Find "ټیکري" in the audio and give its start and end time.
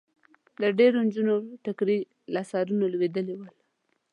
1.63-1.99